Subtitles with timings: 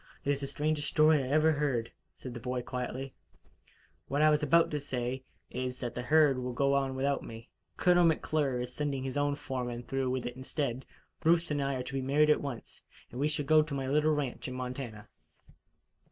[0.25, 3.13] "It is the strangest story I ever heard," said the boy quietly.
[4.07, 7.51] "What I was about to say, is that the herd will go on without me.
[7.77, 10.87] Colonel McClure is sending his own foreman through with it instead.
[11.23, 13.87] Ruth and I are to be married at once, and we shall go to my
[13.87, 15.07] little ranch in Montana."